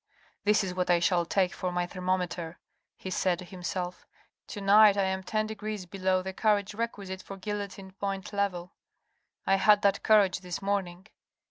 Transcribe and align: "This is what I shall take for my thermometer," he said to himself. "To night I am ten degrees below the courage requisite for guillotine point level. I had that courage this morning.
"This 0.45 0.63
is 0.63 0.73
what 0.73 0.89
I 0.89 0.97
shall 0.97 1.27
take 1.27 1.53
for 1.53 1.71
my 1.71 1.85
thermometer," 1.85 2.57
he 2.97 3.11
said 3.11 3.37
to 3.37 3.45
himself. 3.45 4.07
"To 4.47 4.59
night 4.59 4.97
I 4.97 5.03
am 5.03 5.21
ten 5.21 5.45
degrees 5.45 5.85
below 5.85 6.23
the 6.23 6.33
courage 6.33 6.73
requisite 6.73 7.21
for 7.21 7.37
guillotine 7.37 7.91
point 7.91 8.33
level. 8.33 8.73
I 9.45 9.57
had 9.57 9.83
that 9.83 10.01
courage 10.01 10.39
this 10.39 10.59
morning. 10.59 11.05